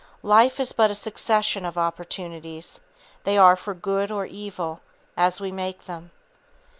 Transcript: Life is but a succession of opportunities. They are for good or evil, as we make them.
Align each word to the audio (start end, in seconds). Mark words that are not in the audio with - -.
Life 0.23 0.59
is 0.59 0.71
but 0.71 0.89
a 0.89 0.95
succession 0.95 1.63
of 1.63 1.77
opportunities. 1.77 2.81
They 3.23 3.37
are 3.37 3.55
for 3.55 3.75
good 3.75 4.09
or 4.09 4.25
evil, 4.25 4.81
as 5.15 5.39
we 5.39 5.51
make 5.51 5.85
them. 5.85 6.09